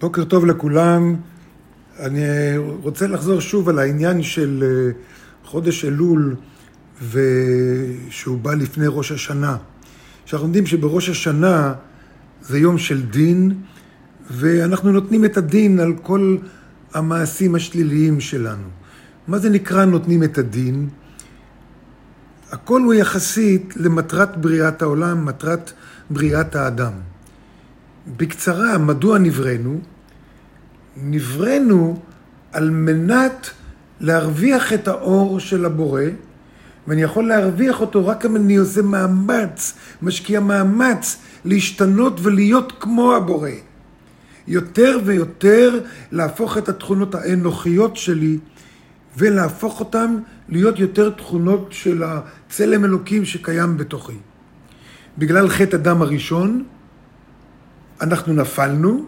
[0.00, 1.16] בוקר טוב לכולם.
[1.98, 4.92] אני רוצה לחזור שוב על העניין של אה,
[5.44, 6.36] חודש אלול
[7.10, 9.56] ושהוא בא לפני ראש השנה.
[10.24, 11.74] שאנחנו יודעים שבראש השנה
[12.42, 13.52] זה יום של דין
[14.30, 16.36] ואנחנו נותנים את הדין על כל
[16.94, 18.68] המעשים השליליים שלנו.
[19.28, 20.88] מה זה נקרא נותנים את הדין?
[22.50, 25.72] הכל הוא יחסית למטרת בריאת העולם, מטרת
[26.10, 26.92] בריאת האדם.
[28.06, 29.80] בקצרה, מדוע נבראנו?
[30.96, 32.00] נבראנו
[32.52, 33.50] על מנת
[34.00, 36.02] להרוויח את האור של הבורא,
[36.86, 43.50] ואני יכול להרוויח אותו רק אם אני עושה מאמץ, משקיע מאמץ להשתנות ולהיות כמו הבורא.
[44.48, 45.80] יותר ויותר
[46.12, 48.38] להפוך את התכונות האנוכיות שלי
[49.16, 50.16] ולהפוך אותן
[50.48, 54.16] להיות יותר תכונות של הצלם אלוקים שקיים בתוכי.
[55.18, 56.64] בגלל חטא הדם הראשון,
[58.00, 59.04] אנחנו נפלנו,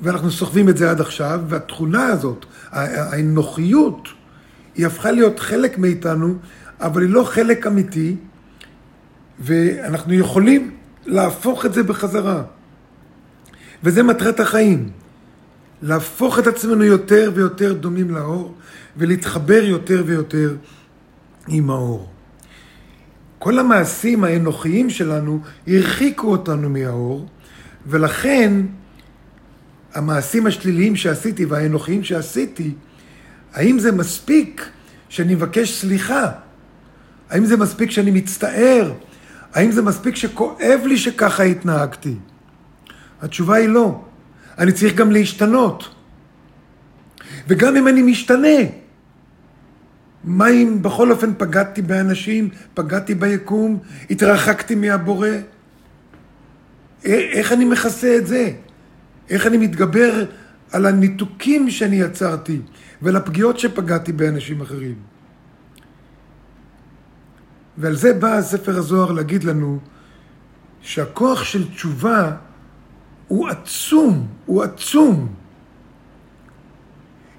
[0.00, 4.08] ואנחנו סוחבים את זה עד עכשיו, והתכונה הזאת, האנוכיות,
[4.74, 6.34] היא הפכה להיות חלק מאיתנו,
[6.80, 8.16] אבל היא לא חלק אמיתי,
[9.38, 10.74] ואנחנו יכולים
[11.06, 12.42] להפוך את זה בחזרה.
[13.82, 14.90] וזה מטרת החיים,
[15.82, 18.54] להפוך את עצמנו יותר ויותר דומים לאור,
[18.96, 20.56] ולהתחבר יותר ויותר
[21.48, 22.10] עם האור.
[23.38, 27.26] כל המעשים האנוכיים שלנו הרחיקו אותנו מהאור,
[27.86, 28.52] ולכן
[29.94, 32.74] המעשים השליליים שעשיתי והאנוכיים שעשיתי,
[33.54, 34.68] האם זה מספיק
[35.08, 36.30] שאני מבקש סליחה?
[37.30, 38.92] האם זה מספיק שאני מצטער?
[39.54, 42.14] האם זה מספיק שכואב לי שככה התנהגתי?
[43.22, 44.04] התשובה היא לא.
[44.58, 45.94] אני צריך גם להשתנות.
[47.48, 48.58] וגם אם אני משתנה,
[50.24, 53.78] מה אם בכל אופן פגעתי באנשים, פגעתי ביקום,
[54.10, 55.28] התרחקתי מהבורא?
[57.04, 58.52] איך אני מכסה את זה?
[59.30, 60.24] איך אני מתגבר
[60.72, 62.60] על הניתוקים שאני יצרתי
[63.02, 64.94] ולפגיעות שפגעתי באנשים אחרים?
[67.78, 69.78] ועל זה בא ספר הזוהר להגיד לנו
[70.80, 72.36] שהכוח של תשובה
[73.28, 75.34] הוא עצום, הוא עצום.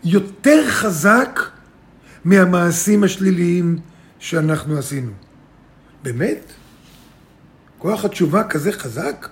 [0.04, 1.40] יותר חזק
[2.26, 3.80] מהמעשים השליליים
[4.20, 5.12] שאנחנו עשינו.
[6.04, 6.54] באמת?
[7.78, 9.28] כוח התשובה כזה חזק?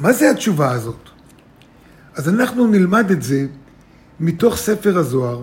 [0.00, 1.08] מה זה התשובה הזאת?
[2.14, 3.46] אז אנחנו נלמד את זה
[4.20, 5.42] מתוך ספר הזוהר,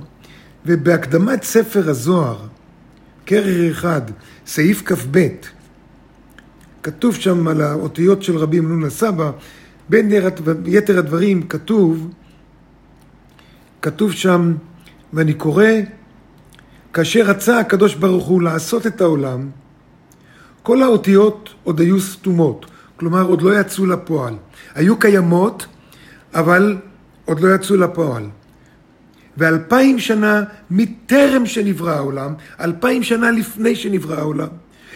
[0.66, 2.48] ובהקדמת ספר הזוהר,
[3.26, 4.02] קרר אחד,
[4.46, 5.28] סעיף כ"ב,
[6.84, 9.32] כתוב שם על האותיות של רבי מנון הסבא,
[9.90, 10.12] בין
[10.66, 12.10] יתר הדברים כתוב,
[13.82, 14.54] כתוב שם,
[15.14, 15.66] ואני קורא,
[16.94, 19.50] כאשר רצה הקדוש ברוך הוא לעשות את העולם,
[20.64, 22.66] כל האותיות עוד היו סתומות,
[22.98, 24.34] כלומר עוד לא יצאו לפועל.
[24.76, 25.66] היו קיימות,
[26.34, 26.78] אבל
[27.26, 28.30] עוד לא יצאו לפועל.
[29.38, 34.48] ואלפיים שנה מטרם שנברא העולם, אלפיים שנה לפני שנברא העולם,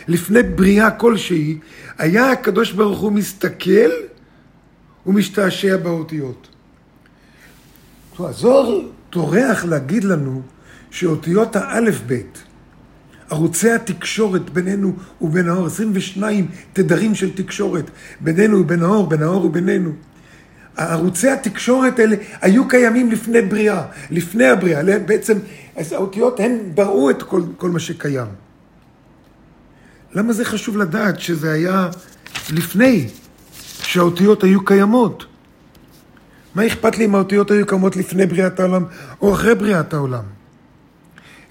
[0.07, 1.57] לפני בריאה כלשהי,
[1.97, 3.89] היה הקדוש ברוך הוא מסתכל
[5.05, 6.47] ומשתעשע באותיות.
[8.19, 8.79] הזוהר
[9.09, 10.41] טורח להגיד לנו
[10.91, 12.43] שאותיות האלף-בית,
[13.31, 19.91] ערוצי התקשורת בינינו ובין האור, 22 תדרים של תקשורת בינינו ובין האור, בין האור ובינינו.
[20.77, 25.37] ערוצי התקשורת האלה היו קיימים לפני בריאה, לפני הבריאה, בעצם
[25.75, 28.27] האותיות הן בראו את כל, כל מה שקיים.
[30.13, 31.89] למה זה חשוב לדעת שזה היה
[32.51, 33.07] לפני
[33.83, 35.25] שהאותיות היו קיימות?
[36.55, 38.85] מה אכפת לי אם האותיות היו קיימות לפני בריאת העולם
[39.21, 40.40] או אחרי בריאת העולם?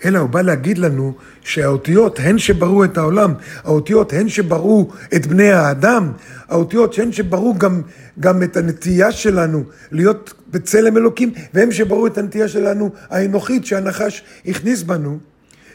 [0.05, 3.35] אלא הוא בא להגיד לנו שהאותיות הן שבראו את העולם,
[3.65, 6.13] האותיות הן שבראו את בני האדם,
[6.49, 7.83] האותיות הן שבראו גם,
[8.21, 14.83] גם את הנטייה שלנו להיות בצלם אלוקים, והן שבראו את הנטייה שלנו האנוכית שהנחש הכניס
[14.83, 15.19] בנו.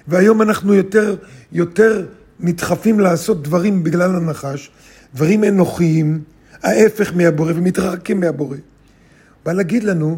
[0.07, 1.15] והיום אנחנו יותר,
[1.51, 2.05] יותר
[2.39, 4.71] נדחפים לעשות דברים בגלל הנחש,
[5.15, 6.21] דברים אנוכיים,
[6.63, 8.57] ההפך מהבורא ומתרחקים מהבורא.
[9.45, 10.17] בא להגיד לנו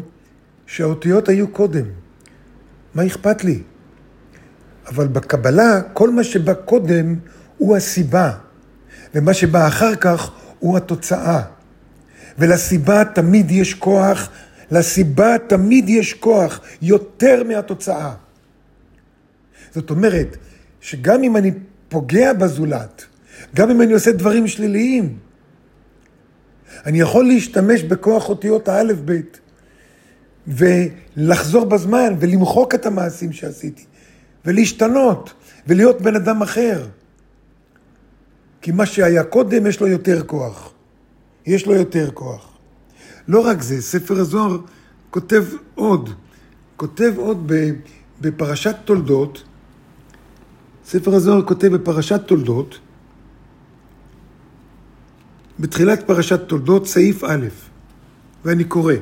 [0.66, 1.84] שהאותיות היו קודם.
[2.94, 3.62] מה אכפת לי?
[4.88, 7.16] אבל בקבלה, כל מה שבא קודם
[7.58, 8.32] הוא הסיבה,
[9.14, 11.42] ומה שבא אחר כך הוא התוצאה.
[12.38, 14.28] ולסיבה תמיד יש כוח,
[14.70, 18.12] לסיבה תמיד יש כוח יותר מהתוצאה.
[19.74, 20.36] זאת אומרת,
[20.80, 21.52] שגם אם אני
[21.88, 23.04] פוגע בזולת,
[23.54, 25.18] גם אם אני עושה דברים שליליים,
[26.86, 29.40] אני יכול להשתמש בכוח אותיות האלף-בית
[30.46, 33.84] ולחזור בזמן ולמחוק את המעשים שעשיתי.
[34.44, 35.32] ולהשתנות,
[35.66, 36.86] ולהיות בן אדם אחר.
[38.60, 40.72] כי מה שהיה קודם יש לו יותר כוח.
[41.46, 42.48] יש לו יותר כוח.
[43.28, 44.58] לא רק זה, ספר הזוהר
[45.10, 45.44] כותב
[45.74, 46.10] עוד,
[46.76, 47.52] כותב עוד
[48.20, 49.42] בפרשת תולדות,
[50.84, 52.78] ספר הזוהר כותב בפרשת תולדות,
[55.58, 57.46] בתחילת פרשת תולדות, סעיף א',
[58.44, 58.94] ואני קורא.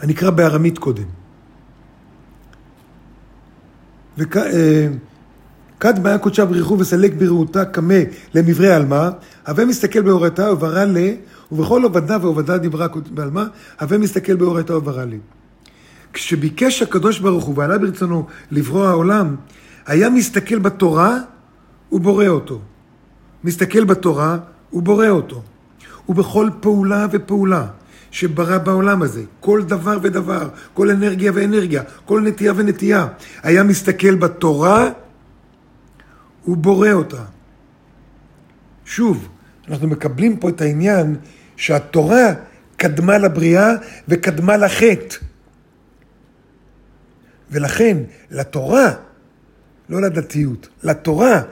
[0.00, 1.23] אני אקרא בארמית קודם.
[4.18, 4.36] וכ...
[4.36, 4.88] אה,
[5.80, 7.94] כד בעיה קודשה בריחו וסלק ברעותה קמה
[8.34, 9.08] למברי עלמא,
[9.48, 10.96] הווה מסתכל באורתה וברא ל,
[11.52, 13.44] ובכל עובדה ועובדה דיברה בעלמא,
[13.80, 15.18] הווה מסתכל באורתה וברא לי.
[16.12, 19.36] כשביקש הקדוש ברוך הוא ועלה ברצונו לברוא העולם,
[19.86, 21.18] היה מסתכל בתורה
[21.92, 22.60] ובורא אותו.
[23.44, 24.38] מסתכל בתורה
[24.72, 25.42] ובורא אותו.
[26.08, 27.66] ובכל פעולה ופעולה
[28.14, 33.06] שברא בעולם הזה, כל דבר ודבר, כל אנרגיה ואנרגיה, כל נטייה ונטייה,
[33.42, 34.90] היה מסתכל בתורה
[36.44, 37.24] הוא בורא אותה.
[38.84, 39.28] שוב,
[39.68, 41.16] אנחנו מקבלים פה את העניין
[41.56, 42.34] שהתורה
[42.76, 43.70] קדמה לבריאה
[44.08, 45.16] וקדמה לחטא.
[47.50, 47.96] ולכן,
[48.30, 48.90] לתורה,
[49.88, 51.42] לא לדתיות, לתורה,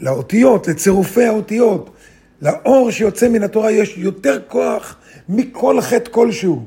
[0.00, 1.90] לאותיות, לצירופי האותיות,
[2.42, 4.96] לאור שיוצא מן התורה יש יותר כוח
[5.28, 6.66] מכל חטא כלשהו.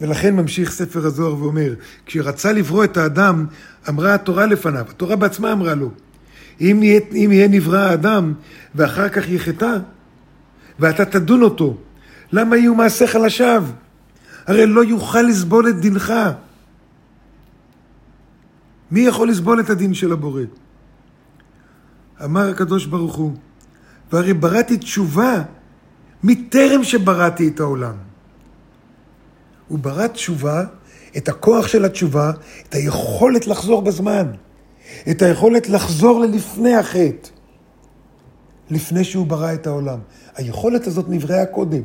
[0.00, 1.74] ולכן ממשיך ספר הזוהר ואומר,
[2.06, 3.46] כשרצה לברוא את האדם,
[3.88, 5.90] אמרה התורה לפניו, התורה בעצמה אמרה לו,
[6.60, 8.34] אם יהיה, אם יהיה נברא האדם
[8.74, 9.76] ואחר כך יחטא,
[10.78, 11.76] ואתה תדון אותו,
[12.32, 13.72] למה יהיו מעשיך לשווא?
[14.46, 16.12] הרי לא יוכל לסבול את דינך.
[18.90, 20.42] מי יכול לסבול את הדין של הבורא?
[22.24, 23.32] אמר הקדוש ברוך הוא,
[24.12, 25.42] והרי בראתי תשובה
[26.22, 27.94] מטרם שבראתי את העולם.
[29.68, 30.64] הוא ברא תשובה,
[31.16, 32.32] את הכוח של התשובה,
[32.68, 34.26] את היכולת לחזור בזמן,
[35.10, 37.28] את היכולת לחזור ללפני החטא,
[38.70, 39.98] לפני שהוא ברא את העולם.
[40.36, 41.82] היכולת הזאת נבראה קודם,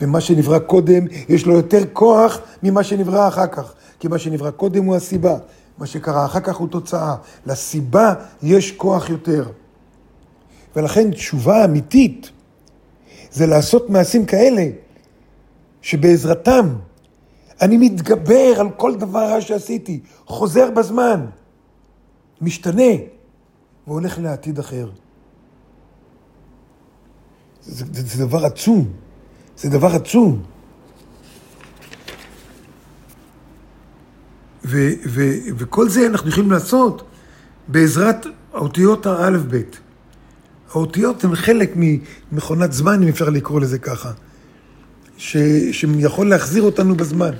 [0.00, 4.84] ומה שנברא קודם, יש לו יותר כוח ממה שנברא אחר כך, כי מה שנברא קודם
[4.84, 5.36] הוא הסיבה,
[5.78, 7.14] מה שקרה אחר כך הוא תוצאה.
[7.46, 9.48] לסיבה יש כוח יותר.
[10.76, 12.30] ולכן תשובה אמיתית
[13.30, 14.64] זה לעשות מעשים כאלה
[15.82, 16.74] שבעזרתם
[17.60, 21.26] אני מתגבר על כל דבר רע שעשיתי, חוזר בזמן,
[22.40, 22.92] משתנה,
[23.86, 24.90] והולך לעתיד אחר.
[27.62, 28.92] זה, זה, זה דבר עצום,
[29.56, 30.42] זה דבר עצום.
[34.64, 34.76] ו,
[35.08, 35.22] ו,
[35.58, 37.02] וכל זה אנחנו יכולים לעשות
[37.68, 39.80] בעזרת האותיות האלף-בית.
[40.72, 44.12] האותיות הן חלק ממכונת זמן, אם אפשר לקרוא לזה ככה.
[45.16, 45.36] ש,
[45.72, 47.32] שיכול להחזיר אותנו בזמן.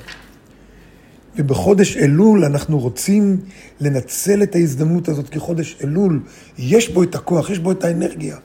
[1.36, 3.40] ובחודש אלול אנחנו רוצים
[3.80, 6.20] לנצל את ההזדמנות הזאת, כי חודש אלול
[6.58, 8.36] יש בו את הכוח, יש בו את האנרגיה,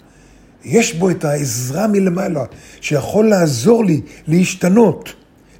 [0.63, 2.45] יש בו את העזרה מלמעלה,
[2.81, 5.13] שיכול לעזור לי להשתנות,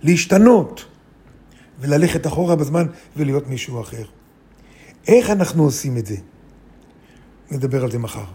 [0.04, 0.86] להשתנות,
[1.80, 2.86] וללכת אחורה בזמן
[3.18, 4.04] ולהיות מישהו אחר.
[5.08, 6.16] איך אנחנו עושים את זה?
[7.52, 8.26] נדבר על זה מחר.